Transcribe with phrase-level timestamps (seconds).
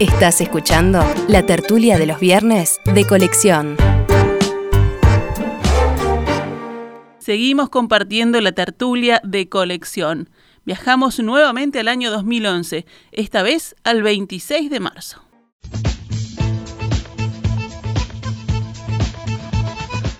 [0.00, 3.76] Estás escuchando la tertulia de los viernes de colección.
[7.20, 10.30] Seguimos compartiendo la tertulia de colección.
[10.64, 15.22] Viajamos nuevamente al año 2011, esta vez al 26 de marzo.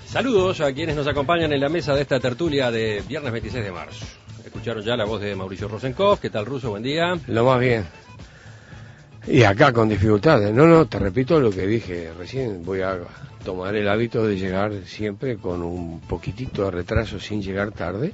[0.06, 3.72] Saludos a quienes nos acompañan en la mesa de esta tertulia de viernes 26 de
[3.72, 4.06] marzo.
[4.44, 6.20] Escucharon ya la voz de Mauricio Rosenkopf.
[6.20, 6.70] ¿Qué tal, Ruso?
[6.70, 7.18] Buen día.
[7.26, 7.84] Lo más bien.
[9.26, 10.52] Y acá con dificultades.
[10.52, 12.64] No, no, te repito lo que dije recién.
[12.64, 12.98] Voy a
[13.44, 18.12] tomar el hábito de llegar siempre con un poquitito de retraso sin llegar tarde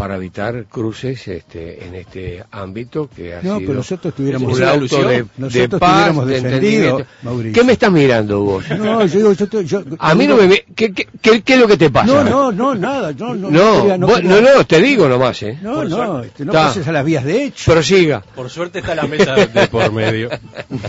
[0.00, 4.64] para evitar cruces este, en este ámbito que ha no, sido pero nosotros tuviéramos un
[4.64, 7.06] auto de, nosotros de paz, tuviéramos de defendido, entendimiento.
[7.22, 7.52] Mauricio.
[7.52, 8.64] ¿Qué me estás mirando vos?
[8.70, 10.46] No, yo digo, yo, te- yo- A mí no me...
[10.46, 12.06] ve- ¿Qué, qué, qué, qué es lo que te pasa?
[12.06, 15.42] No, no, no, nada, no, no, No, quería- vos- quería- no, no, te digo nomás,
[15.42, 15.58] ¿eh?
[15.60, 16.26] no, Por no, suerte.
[16.28, 17.70] este, no pases a las vías de hecho.
[17.70, 18.20] Prosiga.
[18.34, 20.30] Por suerte está la mesa de por medio.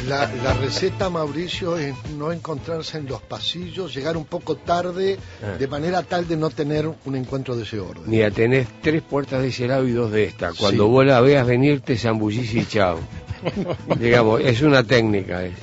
[0.07, 5.57] La, la receta, Mauricio, es no encontrarse en los pasillos, llegar un poco tarde, Ah.
[5.57, 8.03] de manera tal de no tener un encuentro de ese orden.
[8.05, 10.51] Mira, tenés tres puertas de ese lado y dos de esta.
[10.53, 10.89] Cuando Sí.
[10.89, 12.99] vos la veas venir, te zambullís y chao.
[13.99, 15.53] Digamos, es una técnica, es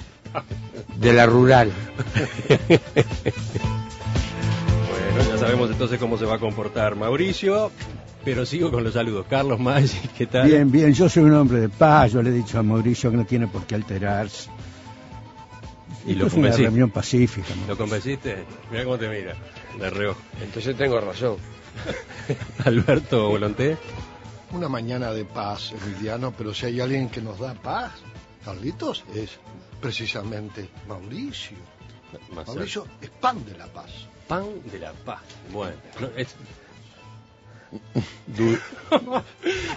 [0.97, 1.71] de la rural.
[4.91, 7.71] Bueno, ya sabemos entonces cómo se va a comportar Mauricio,
[8.25, 9.27] pero sigo con los saludos.
[9.29, 10.49] Carlos Maggi, ¿qué tal?
[10.49, 13.17] Bien, bien, yo soy un hombre de paz, yo le he dicho a Mauricio que
[13.17, 14.51] no tiene por qué alterarse.
[16.07, 17.49] Y Esto lo es una reunión pacífica.
[17.67, 18.45] ¿Lo convenciste?
[18.71, 19.35] Mira cómo te mira,
[19.79, 20.21] de reojo.
[20.43, 21.37] Entonces tengo razón.
[22.65, 23.77] Alberto Volonté.
[24.53, 27.93] Una mañana de paz, Emiliano, pero si hay alguien que nos da paz,
[28.45, 29.31] Carlitos, es
[29.81, 31.57] precisamente Mauricio.
[32.35, 33.91] Más Mauricio es pan de la paz.
[34.27, 35.21] Pan de la paz.
[35.53, 36.35] Bueno, no, es-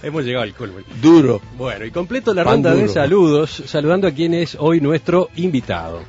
[0.04, 0.78] hemos llegado al colmo.
[1.02, 1.42] Duro.
[1.58, 6.02] Bueno, y completo la Pan ronda de saludos, saludando a quien es hoy nuestro invitado.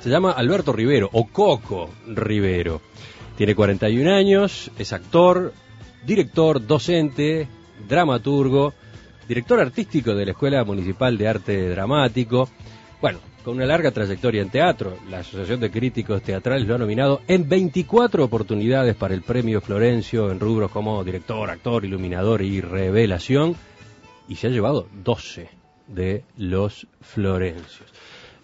[0.00, 2.82] Se llama Alberto Rivero, o Coco Rivero.
[3.36, 5.52] Tiene 41 años, es actor,
[6.06, 7.48] director, docente,
[7.88, 8.74] dramaturgo,
[9.26, 12.48] director artístico de la Escuela Municipal de Arte Dramático.
[13.00, 17.22] Bueno, con una larga trayectoria en teatro, la Asociación de Críticos Teatrales lo ha nominado
[17.26, 23.56] en 24 oportunidades para el Premio Florencio en rubros como director, actor, iluminador y revelación
[24.28, 25.48] y se ha llevado 12
[25.88, 27.93] de los Florencios.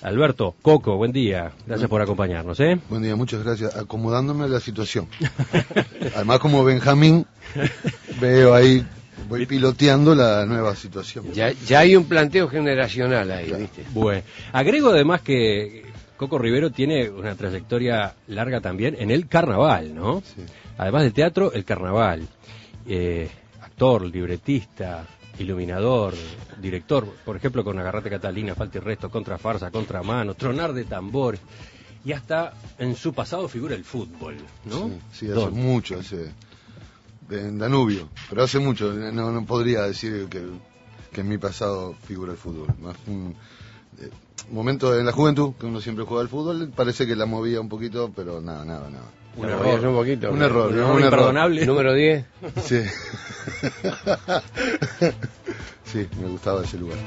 [0.02, 1.52] Alberto, Coco, buen día.
[1.66, 2.78] Gracias por acompañarnos, ¿eh?
[2.88, 3.76] Buen día, muchas gracias.
[3.76, 5.06] Acomodándome a la situación.
[6.16, 7.26] Además, como Benjamín,
[8.18, 8.84] veo ahí,
[9.28, 11.30] voy piloteando la nueva situación.
[11.32, 13.84] Ya, ya hay un planteo generacional ahí, ¿viste?
[13.92, 14.22] Bueno,
[14.52, 15.84] agrego además que
[16.16, 20.22] Coco Rivero tiene una trayectoria larga también en el carnaval, ¿no?
[20.22, 20.42] Sí.
[20.78, 22.26] Además del teatro, el carnaval.
[22.86, 23.28] Eh,
[23.60, 25.06] actor, libretista,
[25.40, 26.14] iluminador,
[26.60, 30.84] director, por ejemplo, con Agarrate Catalina, Falta y Resto, Contra Farsa, Contra Mano, Tronar de
[30.84, 31.40] Tambores.
[32.04, 34.88] Y hasta en su pasado figura el fútbol, ¿no?
[35.12, 36.32] Sí, sí, hace mucho, hace,
[37.30, 40.42] en Danubio, pero hace mucho, no, no podría decir que,
[41.12, 42.68] que en mi pasado figura el fútbol.
[42.80, 43.34] Más un
[44.00, 44.08] eh,
[44.50, 47.68] momento en la juventud, que uno siempre juega al fútbol, parece que la movía un
[47.68, 49.04] poquito, pero nada, nada, nada.
[49.36, 49.86] Un La error.
[49.86, 50.30] un poquito.
[50.32, 50.82] Un error, Un ¿no?
[50.82, 51.12] error Un error.
[51.12, 51.66] imperdonable.
[51.66, 52.24] Número 10.
[52.64, 52.80] Sí.
[55.84, 56.98] sí, me gustaba ese lugar.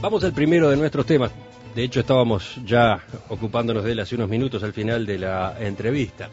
[0.00, 1.30] Vamos al primero de nuestros temas.
[1.74, 6.28] De hecho, estábamos ya ocupándonos de él hace unos minutos al final de la entrevista.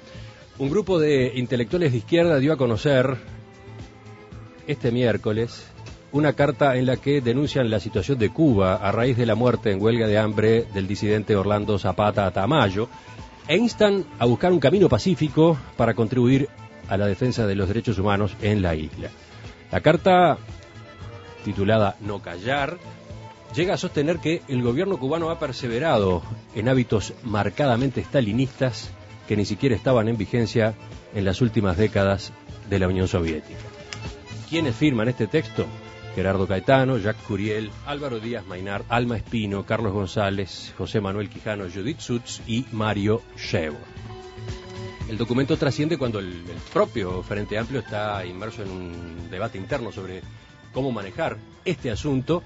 [0.57, 3.15] Un grupo de intelectuales de izquierda dio a conocer
[4.67, 5.65] este miércoles
[6.11, 9.71] una carta en la que denuncian la situación de Cuba a raíz de la muerte
[9.71, 12.89] en huelga de hambre del disidente Orlando Zapata Tamayo
[13.47, 16.49] e instan a buscar un camino pacífico para contribuir
[16.87, 19.09] a la defensa de los derechos humanos en la isla.
[19.71, 20.37] La carta,
[21.45, 22.77] titulada No callar,
[23.55, 26.21] llega a sostener que el gobierno cubano ha perseverado
[26.55, 28.91] en hábitos marcadamente stalinistas
[29.27, 30.73] que ni siquiera estaban en vigencia
[31.13, 32.31] en las últimas décadas
[32.69, 33.59] de la Unión Soviética.
[34.49, 35.65] ¿Quiénes firman este texto?
[36.15, 41.99] Gerardo Caetano, Jacques Curiel, Álvaro Díaz Mainar, Alma Espino, Carlos González, José Manuel Quijano, Judith
[41.99, 43.77] Sutz y Mario Shevo.
[45.09, 49.91] El documento trasciende cuando el, el propio Frente Amplio está inmerso en un debate interno
[49.91, 50.21] sobre
[50.73, 52.43] cómo manejar este asunto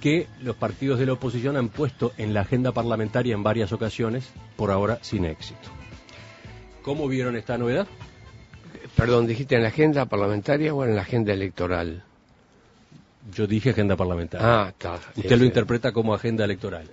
[0.00, 4.28] que los partidos de la oposición han puesto en la agenda parlamentaria en varias ocasiones,
[4.56, 5.68] por ahora sin éxito.
[6.82, 7.86] ¿Cómo vieron esta novedad?
[8.96, 12.02] Perdón, ¿dijiste en la agenda parlamentaria o en la agenda electoral?
[13.30, 14.46] Yo dije agenda parlamentaria.
[14.64, 14.98] Ah, está.
[15.16, 16.86] Usted lo interpreta como agenda electoral.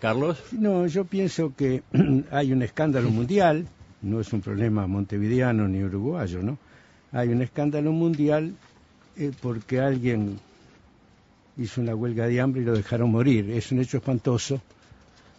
[0.00, 1.82] Carlos, No, yo pienso que
[2.30, 3.66] hay un escándalo mundial,
[4.02, 6.58] no es un problema montevideano ni uruguayo, ¿no?
[7.12, 8.54] Hay un escándalo mundial
[9.16, 10.38] eh, porque alguien
[11.58, 13.50] hizo una huelga de hambre y lo dejaron morir.
[13.50, 14.62] Es un hecho espantoso,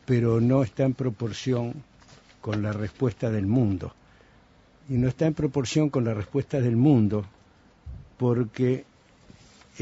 [0.06, 1.73] pero no está en proporción
[2.41, 3.94] con la respuesta del mundo.
[4.89, 7.25] Y no está en proporción con la respuesta del mundo
[8.18, 8.85] porque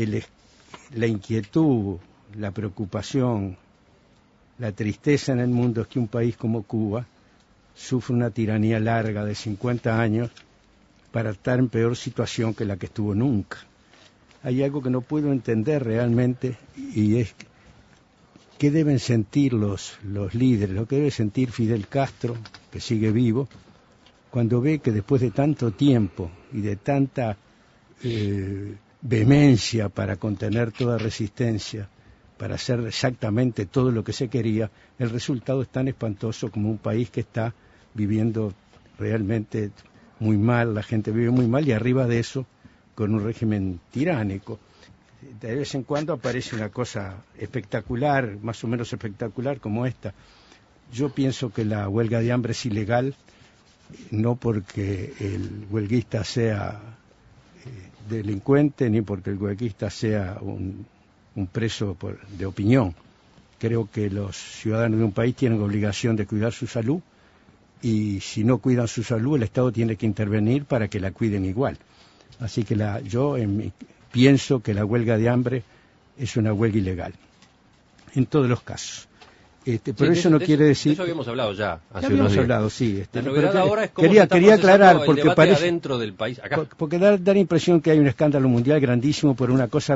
[0.05, 1.97] la inquietud,
[2.37, 3.57] la preocupación,
[4.57, 7.05] la tristeza en el mundo es que un país como Cuba
[7.75, 10.31] sufre una tiranía larga de 50 años
[11.11, 13.57] para estar en peor situación que la que estuvo nunca.
[14.43, 17.33] Hay algo que no puedo entender realmente y es
[18.57, 22.35] qué deben sentir los, los líderes, lo que debe sentir Fidel Castro,
[22.71, 23.47] que sigue vivo,
[24.29, 27.37] cuando ve que después de tanto tiempo y de tanta
[28.03, 31.89] eh, vehemencia para contener toda resistencia,
[32.37, 36.77] para hacer exactamente todo lo que se quería, el resultado es tan espantoso como un
[36.77, 37.53] país que está
[37.93, 38.53] viviendo
[38.97, 39.71] realmente
[40.19, 42.45] muy mal, la gente vive muy mal y arriba de eso
[42.95, 44.59] con un régimen tiránico.
[45.39, 50.13] De vez en cuando aparece una cosa espectacular, más o menos espectacular como esta.
[50.91, 53.15] Yo pienso que la huelga de hambre es ilegal,
[54.11, 56.98] no porque el huelguista sea
[58.09, 60.85] delincuente ni porque el huelguista sea un,
[61.51, 61.95] preso
[62.37, 62.95] de opinión.
[63.59, 67.01] Creo que los ciudadanos de un país tienen obligación de cuidar su salud
[67.81, 71.45] y si no cuidan su salud el Estado tiene que intervenir para que la cuiden
[71.45, 71.77] igual.
[72.39, 73.35] Así que la, yo
[74.11, 75.63] pienso que la huelga de hambre
[76.17, 77.13] es una huelga ilegal,
[78.15, 79.08] en todos los casos.
[79.69, 80.93] Este, pero eso no quiere decir.
[80.93, 81.79] Eso habíamos hablado ya.
[81.93, 83.01] Hace habíamos hablado, sí.
[83.01, 86.39] Este, la novedad ahora es cómo quería, quería aclarar porque parece dentro del país.
[86.43, 86.65] Acá.
[86.75, 89.95] Porque da, da, la impresión que hay un escándalo mundial grandísimo por una cosa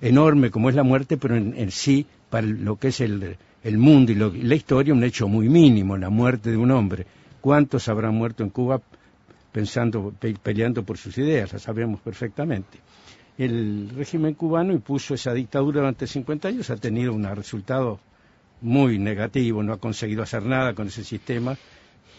[0.00, 4.12] enorme como es la muerte, pero en, sí para lo que es el, el mundo
[4.12, 7.06] y, la historia un hecho muy mínimo, la muerte de un hombre.
[7.42, 8.80] ¿Cuántos habrán muerto en Cuba
[9.52, 11.52] pensando, peleando por sus ideas?
[11.52, 12.78] La sabemos perfectamente.
[13.36, 17.98] El régimen cubano impuso esa dictadura durante 50 años, ha tenido un resultado
[18.60, 21.56] muy negativo, no ha conseguido hacer nada con ese sistema,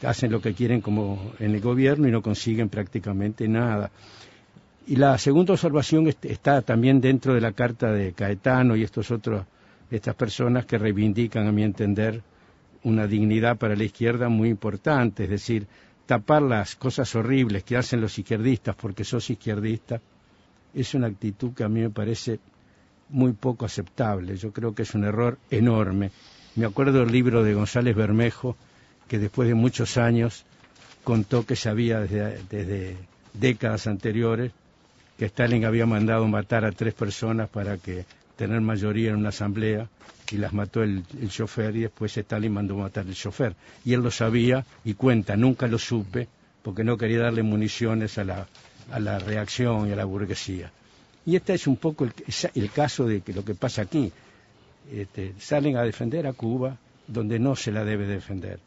[0.03, 3.91] hacen lo que quieren como en el gobierno y no consiguen prácticamente nada.
[4.88, 9.45] Y la segunda observación está también dentro de la carta de Caetano y estos otros,
[9.91, 12.21] estas personas que reivindican, a mi entender,
[12.83, 15.67] una dignidad para la izquierda muy importante, es decir,
[16.07, 20.01] tapar las cosas horribles que hacen los izquierdistas porque sos izquierdista,
[20.73, 22.39] es una actitud que a mí me parece
[23.09, 24.35] muy poco aceptable.
[24.35, 26.11] Yo creo que es un error enorme.
[26.56, 28.57] Me acuerdo del libro de González Bermejo,
[29.07, 30.45] que después de muchos años
[31.03, 32.98] contó que sabía desde, desde
[33.33, 34.51] décadas anteriores
[35.18, 38.06] que Stalin había mandado matar a tres personas para que
[38.36, 39.88] tener mayoría en una asamblea
[40.31, 43.56] y las mató el, el chofer y después Stalin mandó matar el chofer.
[43.86, 46.27] Y él lo sabía y cuenta, nunca lo supe
[46.63, 48.47] porque no quería darle municiones a la,
[48.92, 50.71] a la reacción y a la burguesía.
[51.25, 54.12] Y este es un poco el, caso de que lo que pasa aquí.
[54.92, 58.60] Este, salen a defender a Cuba donde no se la debe defender.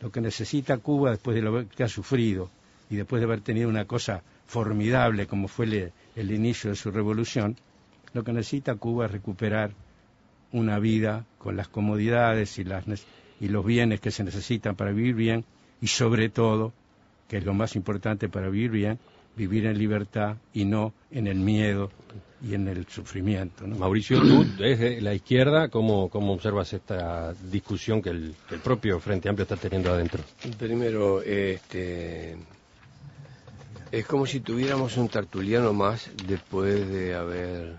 [0.00, 2.50] Lo que necesita Cuba después de lo que ha sufrido
[2.90, 7.56] y después de haber tenido una cosa formidable como fue el, inicio de su revolución,
[8.12, 9.70] lo que necesita Cuba es recuperar
[10.52, 12.84] una vida con las comodidades y, las,
[13.40, 15.44] y los bienes que se necesitan para vivir bien
[15.80, 16.72] y sobre todo,
[17.28, 18.98] que es lo más importante para vivir bien,
[19.36, 21.90] vivir en libertad y no en el miedo
[22.44, 23.66] y en el sufrimiento.
[23.66, 29.44] Mauricio, tú desde la izquierda, ¿cómo, ¿cómo, observas esta discusión que el, propio Frente Amplio
[29.44, 30.22] está teniendo adentro?
[30.58, 32.36] Primero, este,
[33.92, 37.78] es como si tuviéramos un tertuliano más después de haber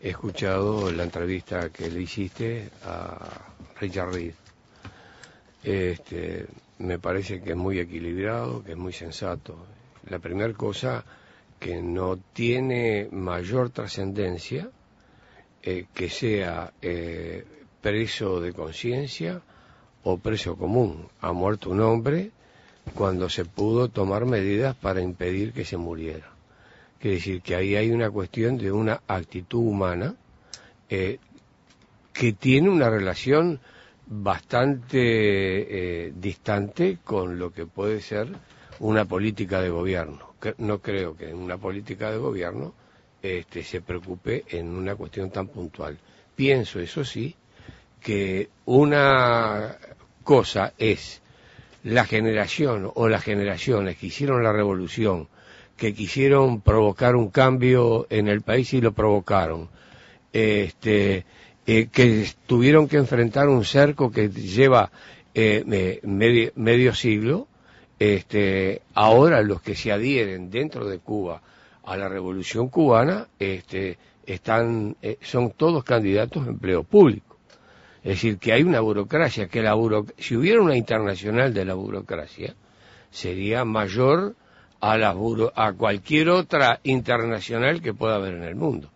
[0.00, 4.34] escuchado la entrevista que le hiciste a Richard Reed.
[5.62, 6.46] Este,
[6.78, 9.64] me parece que es muy equilibrado, que es muy sensato
[10.12, 11.04] la primera cosa
[11.58, 14.68] que no tiene mayor trascendencia
[15.62, 17.46] eh, que sea eh,
[17.80, 19.40] preso de conciencia
[20.04, 21.08] o preso común.
[21.22, 22.30] Ha muerto un hombre
[22.94, 26.28] cuando se pudo tomar medidas para impedir que se muriera.
[27.00, 30.14] Quiere decir que ahí hay una cuestión de una actitud humana
[30.90, 31.18] eh,
[32.12, 33.60] que tiene una relación
[34.06, 38.28] bastante distante con lo que puede ser
[38.82, 40.34] una política de gobierno.
[40.58, 42.74] No creo que en una política de gobierno
[43.22, 45.96] este, se preocupe en una cuestión tan puntual.
[46.34, 47.36] Pienso, eso sí,
[48.00, 49.76] que una
[50.24, 51.22] cosa es
[51.84, 55.28] la generación o las generaciones que hicieron la revolución,
[55.76, 59.68] que quisieron provocar un cambio en el país y lo provocaron,
[60.32, 61.24] este,
[61.68, 64.90] eh, que tuvieron que enfrentar un cerco que lleva
[65.34, 66.00] eh,
[66.56, 67.46] medio siglo,
[68.02, 71.40] este, ahora los que se adhieren dentro de Cuba
[71.84, 77.36] a la revolución cubana, este, están, eh, son todos candidatos a empleo público.
[78.02, 81.74] Es decir, que hay una burocracia, que la buro, si hubiera una internacional de la
[81.74, 82.56] burocracia,
[83.08, 84.34] sería mayor
[84.80, 85.14] a, la
[85.54, 88.90] a cualquier otra internacional que pueda haber en el mundo.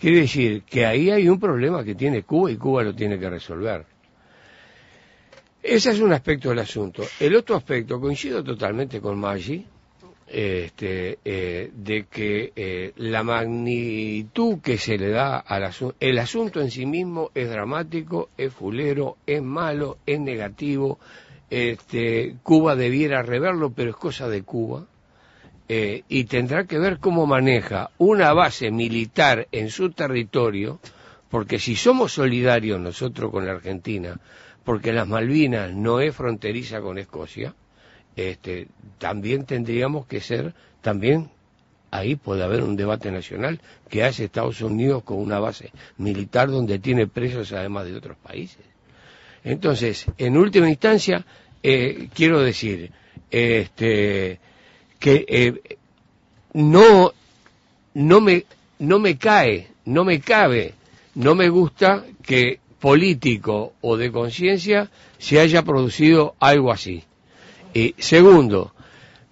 [0.00, 3.30] Quiere decir que ahí hay un problema que tiene Cuba y Cuba lo tiene que
[3.30, 3.93] resolver.
[5.66, 7.04] Ese es un aspecto del asunto.
[7.18, 9.64] El otro aspecto, coincido totalmente con Maggi,
[10.28, 16.60] este, eh, de que eh, la magnitud que se le da al asunto, el asunto
[16.60, 20.98] en sí mismo es dramático, es fulero, es malo, es negativo,
[21.48, 24.84] este, Cuba debiera reverlo, pero es cosa de Cuba,
[25.70, 30.78] eh, y tendrá que ver cómo maneja una base militar en su territorio,
[31.30, 34.20] porque si somos solidarios nosotros con la Argentina,
[34.64, 37.54] porque las Malvinas no es fronteriza con Escocia,
[38.16, 38.68] este,
[38.98, 41.30] también tendríamos que ser, también
[41.90, 46.78] ahí puede haber un debate nacional que hace Estados Unidos con una base militar donde
[46.78, 48.64] tiene presos además de otros países.
[49.44, 51.24] Entonces, en última instancia,
[51.62, 52.90] eh, quiero decir
[53.30, 54.40] este,
[54.98, 55.78] que eh,
[56.54, 57.12] no,
[57.94, 58.44] no, me,
[58.78, 60.74] no me cae, no me cabe,
[61.14, 67.02] no me gusta que político o de conciencia se haya producido algo así.
[67.72, 68.74] Y segundo,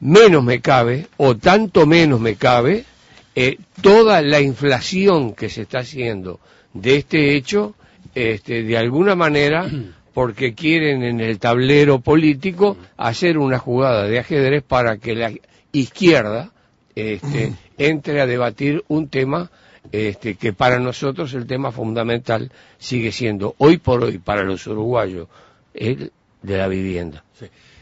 [0.01, 2.87] menos me cabe, o tanto menos me cabe,
[3.35, 6.41] eh, toda la inflación que se está haciendo
[6.73, 7.75] de este hecho,
[8.15, 9.69] este, de alguna manera,
[10.15, 15.31] porque quieren en el tablero político hacer una jugada de ajedrez para que la
[15.73, 16.53] izquierda
[16.95, 19.51] este, entre a debatir un tema
[19.91, 25.29] este, que para nosotros el tema fundamental sigue siendo, hoy por hoy, para los uruguayos,
[25.75, 26.13] el
[26.43, 27.25] de la vivienda.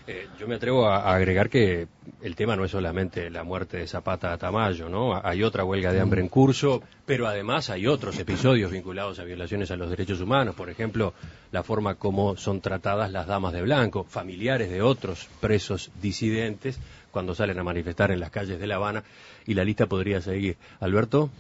[0.07, 1.87] Eh, yo me atrevo a, agregar que
[2.23, 5.21] el tema no es solamente la muerte de Zapata a Tamayo, ¿no?
[5.23, 9.71] Hay otra huelga de hambre en curso, pero además hay otros episodios vinculados a violaciones
[9.71, 11.15] a los derechos humanos, por ejemplo,
[11.53, 16.81] la forma como son tratadas las damas de blanco, familiares de otros presos disidentes
[17.13, 19.05] cuando salen a manifestar en las calles de La Habana,
[19.47, 20.57] y la lista podría seguir.
[20.81, 21.31] Alberto.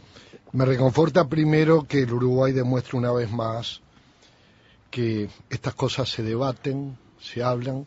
[0.53, 3.81] Me reconforta primero que el Uruguay demuestre una vez más
[4.91, 7.87] que estas cosas se debaten, se hablan,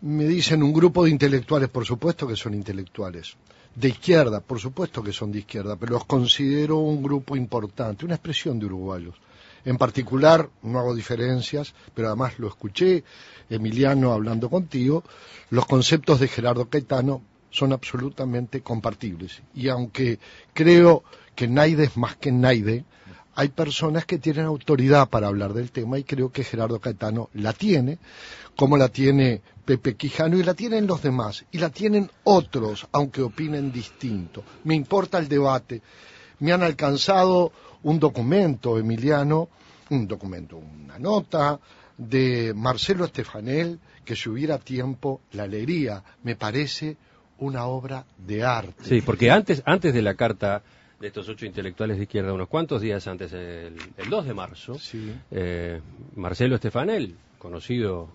[0.00, 3.34] me dicen un grupo de intelectuales, por supuesto que son intelectuales,
[3.74, 8.14] de izquierda, por supuesto que son de izquierda, pero los considero un grupo importante, una
[8.14, 9.16] expresión de uruguayos.
[9.64, 13.02] En particular, no hago diferencias, pero además lo escuché,
[13.50, 15.02] Emiliano, hablando contigo,
[15.50, 19.42] los conceptos de Gerardo Caetano son absolutamente compartibles.
[19.54, 20.18] Y aunque
[20.54, 21.02] creo
[21.40, 22.84] que Naide es más que Naide,
[23.34, 27.54] hay personas que tienen autoridad para hablar del tema y creo que Gerardo Caetano la
[27.54, 27.96] tiene,
[28.54, 33.22] como la tiene Pepe Quijano y la tienen los demás y la tienen otros, aunque
[33.22, 34.44] opinen distinto.
[34.64, 35.80] Me importa el debate.
[36.40, 37.52] Me han alcanzado
[37.84, 39.48] un documento, Emiliano,
[39.88, 41.58] un documento, una nota
[41.96, 46.04] de Marcelo Estefanel, que si hubiera tiempo la leería.
[46.22, 46.98] Me parece
[47.38, 48.84] una obra de arte.
[48.84, 50.62] Sí, porque antes, antes de la carta
[51.00, 53.74] de estos ocho intelectuales de izquierda, unos cuantos días antes, el,
[54.08, 54.76] 2 de marzo,
[55.30, 55.80] eh,
[56.14, 58.08] Marcelo Estefanel, conocido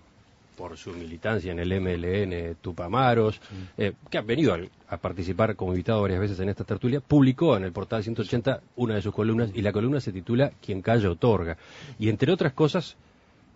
[0.56, 3.40] por su militancia en el MLN Tupamaros,
[3.76, 4.56] eh, que ha venido
[4.88, 8.94] a, participar como invitado varias veces en esta tertulia, publicó en el portal 180 una
[8.94, 11.58] de sus columnas y la columna se titula Quien calla otorga.
[11.98, 12.96] Y entre otras cosas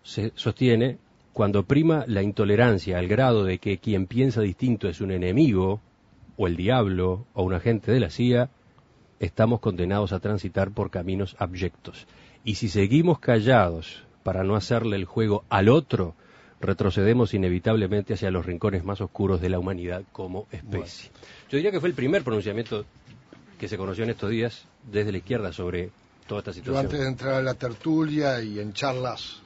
[0.02, 0.98] se sostiene
[1.32, 5.80] cuando prima la intolerancia al grado de que quien piensa distinto es un enemigo
[6.36, 8.50] o el diablo o un agente de la CIA,
[9.20, 12.06] estamos condenados a transitar por caminos abyectos.
[12.42, 16.14] Y si seguimos callados para no hacerle el juego al otro,
[16.60, 21.10] retrocedemos inevitablemente hacia los rincones más oscuros de la humanidad como especie.
[21.50, 22.84] Yo diría que fue el primer pronunciamiento
[23.58, 25.90] que se conoció en estos días desde la izquierda sobre
[26.26, 26.74] toda esta situación.
[26.74, 29.40] Yo antes de entrar a la tertulia y en charlas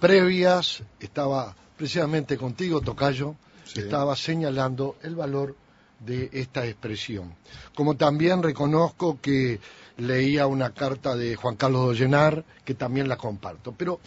[0.00, 3.36] previas estaba precisamente contigo, Tocayo,
[3.76, 5.54] estaba señalando el valor
[6.00, 7.34] de esta expresión.
[7.74, 9.60] Como también reconozco que
[9.98, 13.72] leía una carta de Juan Carlos Dollenar, que también la comparto.
[13.76, 14.00] Pero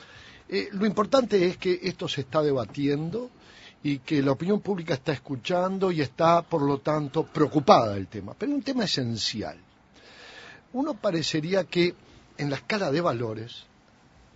[0.49, 3.29] eh, lo importante es que esto se está debatiendo
[3.83, 8.33] y que la opinión pública está escuchando y está, por lo tanto, preocupada del tema.
[8.37, 9.57] Pero es un tema esencial.
[10.73, 11.93] Uno parecería que
[12.37, 13.65] en la escala de valores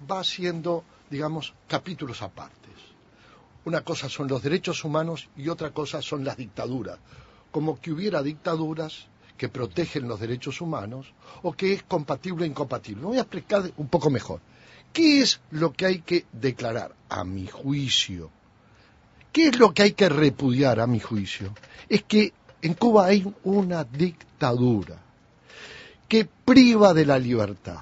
[0.10, 2.58] va haciendo, digamos, capítulos apartes.
[3.66, 7.00] Una cosa son los derechos humanos y otra cosa son las dictaduras
[7.58, 11.12] como que hubiera dictaduras que protegen los derechos humanos
[11.42, 13.02] o que es compatible o incompatible.
[13.02, 14.42] Me voy a explicar un poco mejor.
[14.94, 18.30] ¿Qué es lo que hay que declarar a mi juicio?
[19.32, 21.56] ¿Qué es lo que hay que repudiar a mi juicio?
[21.90, 25.00] Es que en Cuba hay una dictadura
[26.08, 27.80] que priva de la libertad.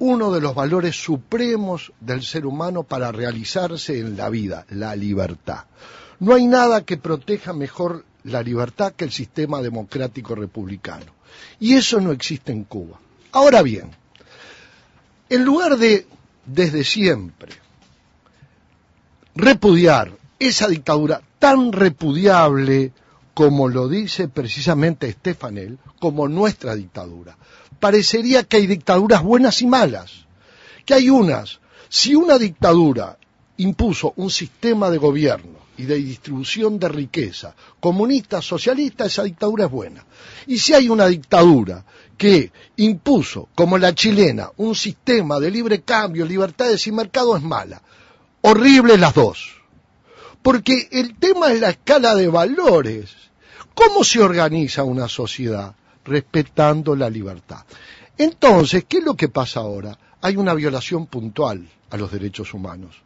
[0.00, 5.66] Uno de los valores supremos del ser humano para realizarse en la vida, la libertad.
[6.18, 11.12] No hay nada que proteja mejor la libertad que el sistema democrático republicano.
[11.60, 13.00] Y eso no existe en Cuba.
[13.32, 13.90] Ahora bien,
[15.28, 16.06] en lugar de,
[16.44, 17.52] desde siempre,
[19.34, 22.92] repudiar esa dictadura tan repudiable
[23.34, 27.36] como lo dice precisamente Stefanel, como nuestra dictadura.
[27.80, 30.26] Parecería que hay dictaduras buenas y malas,
[30.84, 31.60] que hay unas.
[31.88, 33.18] Si una dictadura
[33.56, 39.70] impuso un sistema de gobierno y de distribución de riqueza comunista, socialista, esa dictadura es
[39.70, 40.06] buena.
[40.46, 41.84] Y si hay una dictadura
[42.16, 47.82] que impuso, como la chilena, un sistema de libre cambio, libertades y mercado, es mala.
[48.42, 49.60] Horrible las dos.
[50.40, 53.10] Porque el tema es la escala de valores.
[53.74, 55.74] ¿Cómo se organiza una sociedad?
[56.04, 57.64] Respetando la libertad.
[58.16, 59.98] Entonces, ¿qué es lo que pasa ahora?
[60.20, 63.02] Hay una violación puntual a los derechos humanos.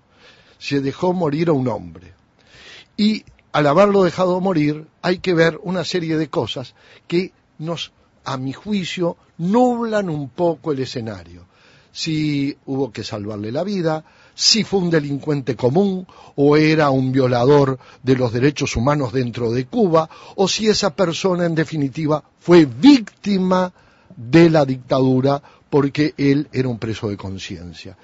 [0.59, 2.13] Se dejó morir a un hombre.
[2.97, 6.75] Y al haberlo dejado morir, hay que ver una serie de cosas
[7.07, 7.93] que nos,
[8.25, 11.47] a mi juicio, nublan un poco el escenario.
[11.93, 17.79] Si hubo que salvarle la vida, si fue un delincuente común o era un violador
[18.03, 23.73] de los derechos humanos dentro de Cuba, o si esa persona en definitiva fue víctima
[24.15, 27.97] de la dictadura porque él era un preso de conciencia.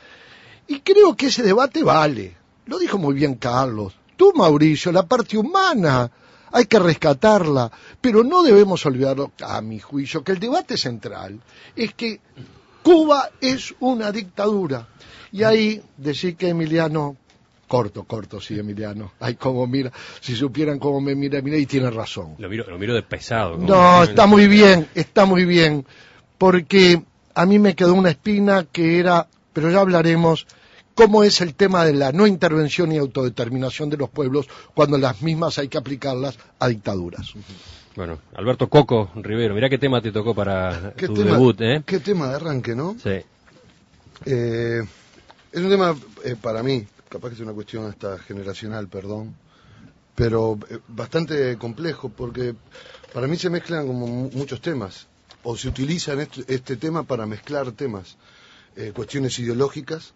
[0.66, 2.36] Y creo que ese debate vale.
[2.66, 3.94] Lo dijo muy bien Carlos.
[4.16, 6.10] Tú, Mauricio, la parte humana
[6.52, 11.40] hay que rescatarla, pero no debemos olvidarlo, a mi juicio, que el debate central
[11.74, 12.20] es que
[12.82, 14.88] Cuba es una dictadura
[15.30, 17.16] y ahí decir que Emiliano,
[17.66, 19.90] corto, corto, sí, Emiliano, ay, cómo mira,
[20.20, 22.34] si supieran cómo me mira, mira, y tiene razón.
[22.38, 23.56] Lo miro, lo miro de pesado.
[23.56, 25.86] No, está muy bien, está muy bien,
[26.36, 27.02] porque
[27.34, 30.46] a mí me quedó una espina que era, pero ya hablaremos,
[30.94, 35.22] cómo es el tema de la no intervención y autodeterminación de los pueblos cuando las
[35.22, 37.32] mismas hay que aplicarlas a dictaduras.
[37.94, 41.82] Bueno, Alberto Coco Rivero, mirá qué tema te tocó para tu debut, ¿eh?
[41.84, 42.96] Qué tema de arranque, ¿no?
[43.02, 43.20] Sí.
[44.24, 44.82] Eh,
[45.52, 49.34] es un tema eh, para mí, capaz que es una cuestión hasta generacional, perdón,
[50.14, 52.54] pero eh, bastante complejo porque
[53.12, 55.06] para mí se mezclan como muchos temas
[55.42, 58.16] o se utilizan este, este tema para mezclar temas,
[58.76, 60.14] eh, cuestiones ideológicas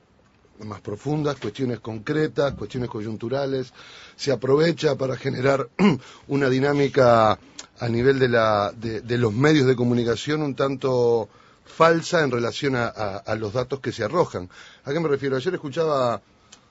[0.64, 3.73] más profundas, cuestiones concretas, cuestiones coyunturales,
[4.16, 5.69] se aprovecha para generar
[6.29, 7.38] una dinámica
[7.79, 11.29] a nivel de, la, de, de los medios de comunicación un tanto
[11.66, 14.49] falsa en relación a, los datos que se arrojan.
[14.85, 15.37] ¿A qué me refiero?
[15.37, 16.23] Ayer escuchaba,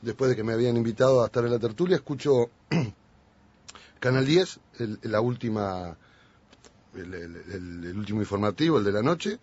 [0.01, 2.49] después de que me habían invitado a estar en la tertulia, escucho
[3.99, 5.95] Canal 10, el, la última,
[6.95, 9.37] el, último informativo, el de la noche,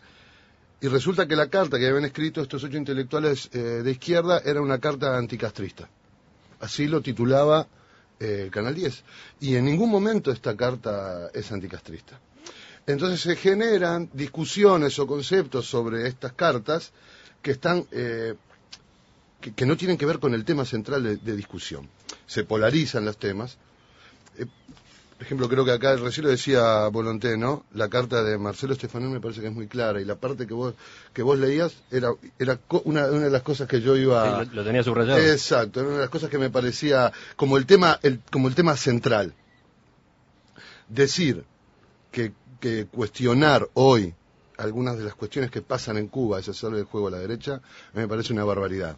[0.82, 4.60] y resulta que la carta que habían escrito estos ocho intelectuales eh, de izquierda era
[4.60, 5.88] una carta anticastrista.
[6.58, 7.68] Así lo titulaba
[8.18, 9.04] eh, Canal 10.
[9.40, 12.18] Y en ningún momento esta carta es anticastrista.
[12.84, 16.92] Entonces se generan discusiones o conceptos sobre estas cartas
[17.40, 18.34] que están eh,
[19.54, 21.88] que, no tienen que ver con el tema central de, discusión.
[22.26, 23.56] Se polarizan los temas.
[25.22, 27.64] Por ejemplo, creo que acá recién lo decía Volonté, ¿no?
[27.74, 30.52] La carta de Marcelo Estefanel me parece que es muy clara y la parte que
[30.52, 30.74] vos
[31.12, 34.82] que vos leías era era una, una de las cosas que yo iba lo, tenía
[34.82, 35.20] subrayado.
[35.20, 38.56] Exacto, era una de las cosas que me parecía como el tema el, como el
[38.56, 39.32] tema central.
[40.88, 41.44] Decir
[42.11, 44.12] que que cuestionar hoy
[44.58, 47.61] algunas de las cuestiones que pasan en Cuba, ese solo el juego a la derecha,
[47.92, 48.96] me parece una barbaridad.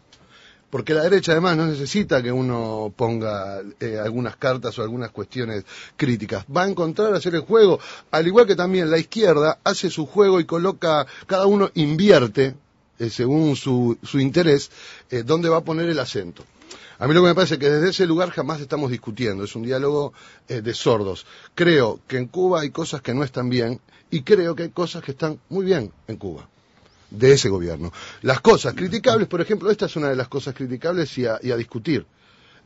[0.75, 5.63] Porque la derecha además no necesita que uno ponga eh, algunas cartas o algunas cuestiones
[5.95, 6.43] críticas.
[6.53, 7.79] Va a encontrar hacer el juego,
[8.11, 12.55] al igual que también la izquierda hace su juego y coloca, cada uno invierte,
[12.99, 14.69] eh, según su, su interés,
[15.11, 16.43] eh, dónde va a poner el acento.
[16.99, 19.55] A mí lo que me parece es que desde ese lugar jamás estamos discutiendo, es
[19.55, 20.11] un diálogo
[20.49, 21.25] eh, de sordos.
[21.55, 23.79] Creo que en Cuba hay cosas que no están bien
[24.11, 26.49] y creo que hay cosas que están muy bien en Cuba
[27.17, 27.91] de ese gobierno.
[28.21, 32.05] Las cosas criticables, por ejemplo, esta es una de las cosas criticables y a discutir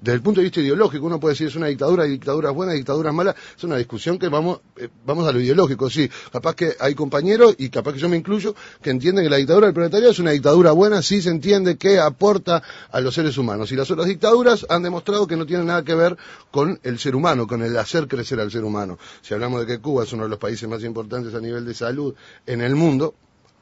[0.01, 2.75] desde el punto de vista ideológico, uno puede decir es una dictadura, hay dictaduras buenas,
[2.75, 6.75] dictaduras malas, es una discusión que vamos, eh, vamos a lo ideológico, sí, capaz que
[6.79, 10.11] hay compañeros, y capaz que yo me incluyo, que entienden que la dictadura del proletariado
[10.11, 13.91] es una dictadura buena, sí se entiende que aporta a los seres humanos, y las
[13.91, 16.15] otras dictaduras han demostrado que no tienen nada que ver
[16.49, 18.97] con el ser humano, con el hacer crecer al ser humano.
[19.21, 21.73] Si hablamos de que Cuba es uno de los países más importantes a nivel de
[21.73, 23.15] salud en el mundo,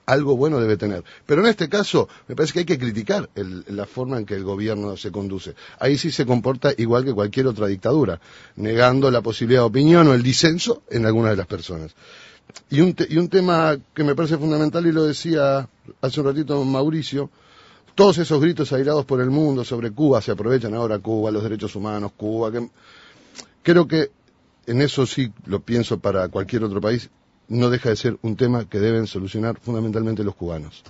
[0.08, 1.04] algo bueno debe tener.
[1.28, 4.34] Pero en este caso, me parece que hay que criticar el- la forma en que
[4.34, 5.54] el gobierno se conduce.
[5.80, 8.20] Ahí sí se comporta igual que cualquier otra dictadura,
[8.56, 11.94] negando la posibilidad de opinión o el disenso en algunas de las personas.
[12.70, 15.68] Y un, te- y un tema que me parece fundamental, y lo decía
[16.02, 17.30] hace un ratito Mauricio,
[17.94, 21.76] todos esos gritos airados por el mundo sobre Cuba, se aprovechan ahora Cuba, los derechos
[21.76, 22.52] humanos, Cuba,
[23.64, 24.10] creo que
[24.68, 27.10] en eso sí lo pienso para cualquier otro país,
[27.50, 30.84] no deja de ser un tema que deben solucionar fundamentalmente los cubanos.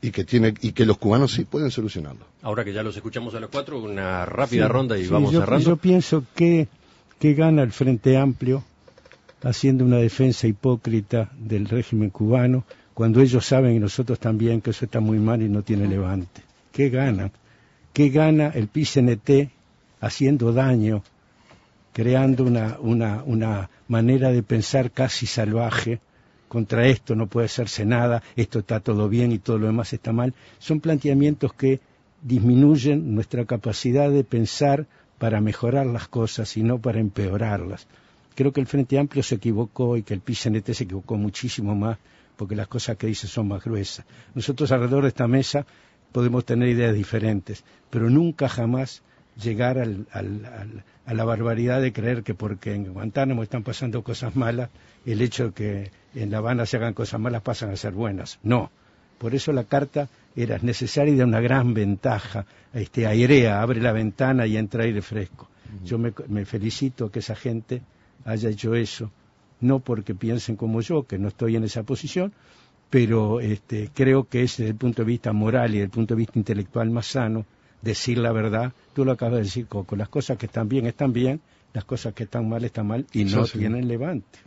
[0.00, 2.24] Y que, tiene, y que los cubanos sí pueden solucionarlo.
[2.42, 5.32] Ahora que ya los escuchamos a los cuatro, una rápida Sí, ronda y sí, vamos
[5.32, 5.64] yo, cerrando.
[5.64, 6.66] Yo pienso que,
[7.20, 8.64] que gana el Frente Amplio
[9.42, 14.84] haciendo una defensa hipócrita del régimen cubano cuando ellos saben y nosotros también que eso
[14.84, 16.42] está muy mal y no tiene levante.
[16.72, 17.32] ¿Qué ganan?
[17.92, 19.50] ¿Qué gana el PCNT
[20.00, 21.02] haciendo daño,
[21.92, 26.00] creando una, una, una manera de pensar casi salvaje?
[26.48, 30.12] Contra esto no puede hacerse nada, esto está todo bien y todo lo demás está
[30.12, 30.34] mal.
[30.58, 31.80] Son planteamientos que
[32.22, 34.86] disminuyen nuestra capacidad de pensar
[35.18, 37.86] para mejorar las cosas y no para empeorarlas.
[38.34, 41.98] Creo que el Frente Amplio se equivocó y que el PCNT se equivocó muchísimo más
[42.36, 44.06] porque las cosas que dice son más gruesas.
[44.34, 45.66] Nosotros alrededor de esta mesa
[46.12, 49.02] podemos tener ideas diferentes, pero nunca jamás
[49.36, 54.02] llegar al- al- al- a la barbaridad de creer que porque en Guantánamo están pasando
[54.02, 54.70] cosas malas,
[55.06, 58.38] el hecho de que en La Habana se hagan cosas malas pasan a ser buenas.
[58.42, 58.70] No.
[59.18, 62.44] Por eso la carta era necesaria y da una gran ventaja.
[62.72, 65.48] Este, airea, abre la ventana y entra aire fresco.
[65.84, 67.82] Yo me, me felicito que esa gente
[68.24, 69.10] haya hecho eso,
[69.60, 72.32] no porque piensen como yo, que no estoy en esa posición,
[72.90, 76.14] pero este, creo que es desde el punto de vista moral y desde el punto
[76.14, 77.46] de vista intelectual más sano
[77.82, 78.72] decir la verdad.
[78.94, 81.40] Tú lo acabas de decir, Coco, las cosas que están bien están bien,
[81.74, 83.58] las cosas que están mal están mal y no sí.
[83.58, 84.38] tienen levante.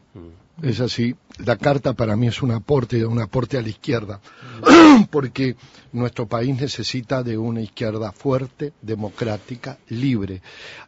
[0.61, 1.15] Es así.
[1.43, 4.21] La carta para mí es un aporte, un aporte a la izquierda,
[5.11, 5.57] porque
[5.91, 10.41] nuestro país necesita de una izquierda fuerte, democrática, libre,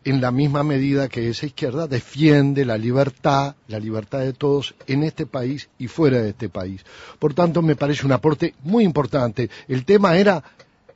[0.05, 5.03] en la misma medida que esa izquierda defiende la libertad, la libertad de todos en
[5.03, 6.86] este país y fuera de este país.
[7.19, 9.49] Por tanto, me parece un aporte muy importante.
[9.67, 10.41] El tema era,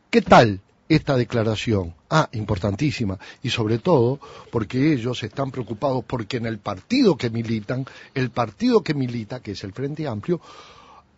[0.10, 0.62] ¿qué tal
[0.96, 1.94] esta declaración?
[2.10, 3.18] Ah, importantísima.
[3.44, 4.20] Y sobre todo
[4.52, 9.52] porque ellos están preocupados porque en el partido que militan, el partido que milita, que
[9.52, 10.42] es el Frente Amplio,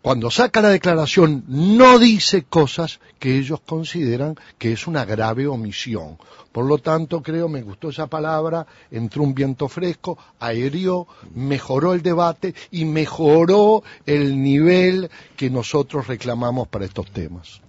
[0.04, 6.18] cuando saca la declaración no dice cosas que ellos consideran que es una grave omisión.
[6.52, 12.02] Por lo tanto, creo, me gustó esa palabra, entró un viento fresco, aerió, mejoró el
[12.02, 15.08] debate y mejoró el nivel
[15.38, 17.62] que nosotros reclamamos para estos temas.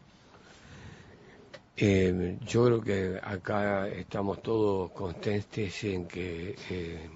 [1.78, 7.10] Eh, yo creo que acá estamos todos conscientes en que eh,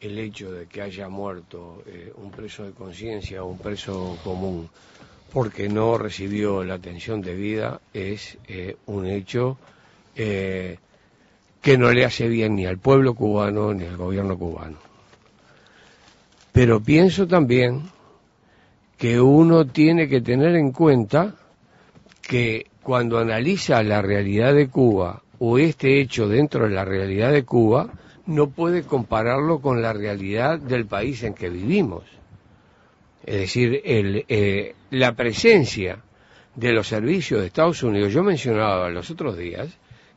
[0.00, 4.68] el hecho de que haya muerto eh, un preso de conciencia o un preso común
[5.32, 9.56] porque no recibió la atención debida es eh, un hecho
[10.14, 10.78] eh,
[11.60, 14.76] que no le hace bien ni al pueblo cubano ni al gobierno cubano.
[16.52, 17.82] Pero pienso también
[18.96, 21.34] que uno tiene que tener en cuenta
[22.22, 27.44] que cuando analiza la realidad de Cuba o este hecho dentro de la realidad de
[27.44, 27.88] Cuba,
[28.26, 32.04] no puede compararlo con la realidad del país en que vivimos.
[33.24, 35.98] Es decir, el, eh, la presencia
[36.54, 39.68] de los servicios de Estados Unidos, yo mencionaba los otros días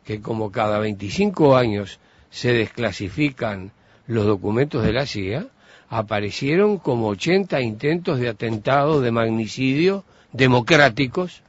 [0.06, 2.00] que como cada 25 años
[2.30, 3.72] se desclasifican
[4.08, 5.48] los documentos de la CIA,
[5.90, 10.04] aparecieron como 80 intentos de atentado de magnicidio
[10.34, 11.44] democráticos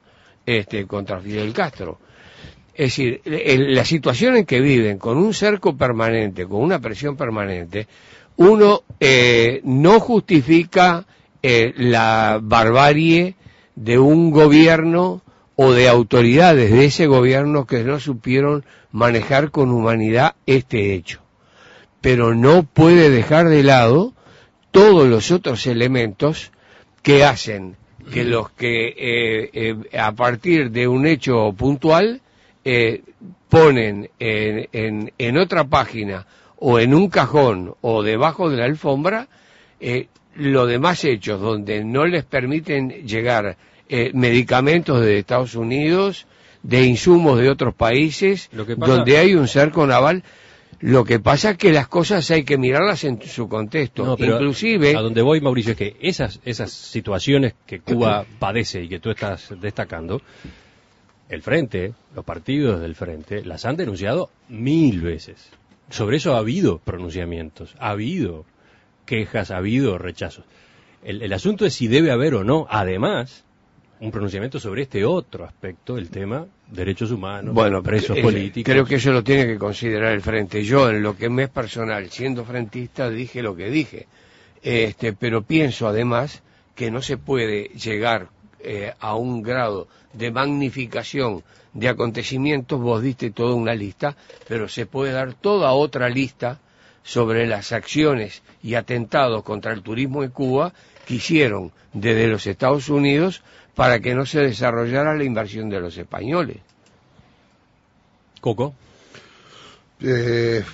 [0.48, 1.98] este, contra Fidel Castro.
[2.74, 7.16] Es decir, el- la situación en que viven, con un cerco permanente, con una presión
[7.16, 7.86] permanente,
[8.36, 11.04] uno eh, no justifica
[11.42, 13.34] eh, la barbarie
[13.74, 15.22] de un gobierno
[15.56, 21.20] o de autoridades de ese gobierno que no supieron manejar con humanidad este hecho.
[22.00, 24.14] Pero no puede dejar de lado
[24.70, 26.52] todos los otros elementos
[27.02, 27.76] que hacen
[28.10, 32.20] que los que eh, eh, a partir de un hecho puntual
[32.64, 33.02] eh,
[33.48, 39.28] ponen en, en- en otra página o en un cajón o debajo de la alfombra
[39.80, 43.56] eh, los demás hechos donde no les permiten llegar
[43.88, 46.26] eh, medicamentos de Estados Unidos,
[46.62, 50.22] de insumos de otros países, Lo que pasa- donde hay un cerco naval.
[50.80, 54.04] Lo que pasa es que las cosas hay que mirarlas en su contexto.
[54.04, 58.82] No, pero Inclusive, a donde voy, Mauricio, es que esas, esas situaciones que Cuba padece
[58.82, 60.22] y que tú estás destacando,
[61.28, 65.50] el Frente, los partidos del Frente, las han denunciado mil veces.
[65.90, 68.44] Sobre eso ha habido pronunciamientos, ha habido
[69.04, 70.44] quejas, ha habido rechazos.
[71.02, 73.44] El, el asunto es si debe haber o no, además,
[73.98, 78.70] un pronunciamiento sobre este otro aspecto, el tema derechos humanos, Bueno, presos eh, políticos.
[78.70, 80.62] Creo que eso lo tiene que considerar el frente.
[80.62, 84.06] Yo, en lo que me es personal, siendo frentista, dije lo que dije.
[84.62, 86.42] Este, pero pienso además
[86.74, 88.28] que no se puede llegar
[88.60, 92.80] eh, a un grado de magnificación de acontecimientos.
[92.80, 96.60] Vos diste toda una lista, pero se puede dar toda otra lista
[97.02, 100.74] sobre las acciones y atentados contra el turismo en Cuba
[101.06, 103.42] que hicieron desde los Estados Unidos
[103.78, 106.56] para que no se desarrollara la inversión de los españoles.
[108.40, 108.74] Coco.
[110.00, 110.64] Eh,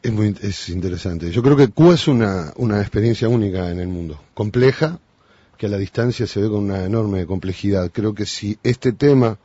[0.00, 1.32] es muy es interesante.
[1.32, 5.00] Yo creo que Cuba es una, una experiencia única en el mundo, compleja,
[5.58, 7.90] que a la distancia se ve con una enorme complejidad.
[7.92, 9.36] Creo que si este tema,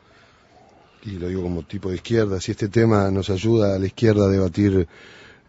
[1.04, 4.26] y lo digo como tipo de izquierda, si este tema nos ayuda a la izquierda
[4.26, 4.88] a debatir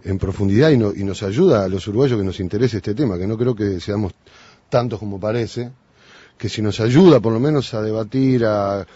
[0.05, 3.19] en profundidad y, no- y nos ayuda a los uruguayos que nos interese este tema,
[3.19, 4.15] que no creo que seamos
[4.71, 5.73] tantos como parece,
[6.41, 8.87] que si nos ayuda por lo menos a debatir, a,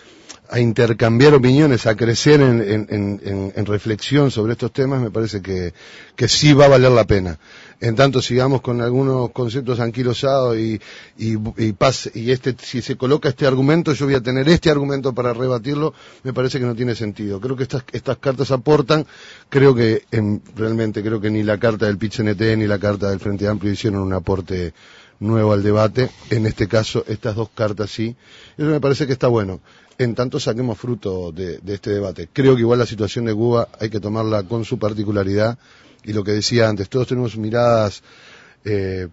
[0.50, 5.42] a intercambiar opiniones, a crecer en, en- en- en- reflexión sobre estos temas, me parece
[5.42, 5.74] que,
[6.16, 7.38] que sí va a valer la pena.
[7.80, 10.80] En tanto sigamos con algunos conceptos anquilosados y,
[11.18, 14.70] y, y, pase- y este, si se coloca este argumento, yo voy a tener este
[14.70, 17.40] argumento para rebatirlo, me parece que no tiene sentido.
[17.40, 19.06] Creo que estas, estas cartas aportan,
[19.50, 20.04] creo que
[20.56, 24.00] realmente creo que ni la carta del PIT-CNT ni la carta del Frente Amplio hicieron
[24.02, 24.72] un aporte
[25.20, 26.10] nuevo al debate.
[26.30, 28.16] En este caso, estas dos cartas sí.
[28.56, 29.60] Eso me parece que está bueno.
[29.98, 32.28] En tanto saquemos fruto de, este debate.
[32.32, 35.58] Creo que igual la situación de Cuba hay que tomarla con su particularidad.
[36.04, 38.02] Y lo que decía antes, todos tenemos miradas
[38.64, 39.08] eh,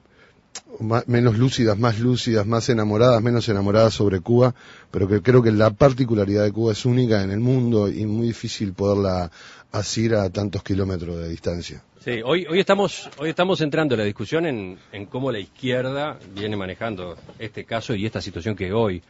[1.06, 4.56] menos lúcidas, más lúcidas, más enamoradas, menos enamoradas sobre Cuba,
[4.90, 8.28] pero que creo que la particularidad de Cuba es única en el mundo y muy
[8.28, 9.32] difícil poderla
[9.72, 11.82] asir a tantos kilómetros de distancia.
[12.00, 16.58] Sí, hoy, hoy, estamos, hoy estamos centrando la discusión en, en cómo la izquierda viene
[16.58, 19.02] manejando este caso y esta situación que hoy,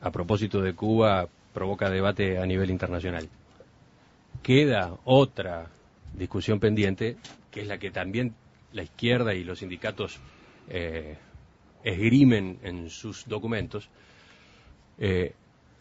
[0.00, 3.28] a propósito de Cuba, provoca debate a nivel internacional.
[4.42, 5.68] Queda otra
[6.14, 7.16] discusión pendiente,
[7.50, 8.34] que es la que también
[8.72, 10.18] la izquierda y los sindicatos
[10.68, 11.16] eh,
[11.84, 13.88] esgrimen en sus documentos,
[14.98, 15.34] eh,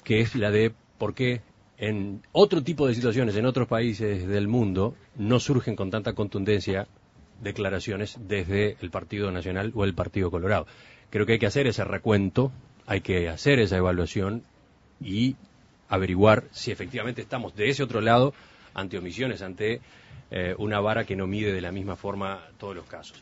[0.03, 1.41] que es la de por qué
[1.87, 6.87] en otro tipo de situaciones, en otros países del mundo, no surgen con tanta contundencia
[7.41, 10.65] declaraciones desde el Partido Nacional o el Partido Colorado.
[11.09, 12.53] Creo que hay que hacer ese recuento,
[12.85, 14.43] hay que hacer esa evaluación
[15.01, 15.35] y
[15.89, 18.33] averiguar si efectivamente estamos de ese otro lado
[18.73, 19.81] ante omisiones, ante
[20.31, 23.21] eh, una vara que no mide de la misma forma todos los casos.